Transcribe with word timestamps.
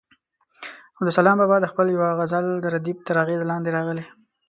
عبدالسلام 0.97 1.37
بابا 1.41 1.57
د 1.61 1.65
خپل 1.71 1.85
یوه 1.95 2.09
غزل 2.19 2.45
د 2.59 2.65
ردیف 2.73 2.97
تر 3.07 3.15
اغېز 3.23 3.41
لاندې 3.49 3.69
راغلی. 3.77 4.05